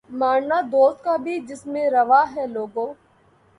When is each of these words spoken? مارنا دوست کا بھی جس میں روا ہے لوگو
مارنا 0.09 0.59
دوست 0.71 1.03
کا 1.03 1.15
بھی 1.17 1.39
جس 1.47 1.65
میں 1.67 1.89
روا 1.89 2.23
ہے 2.35 2.45
لوگو 2.47 2.85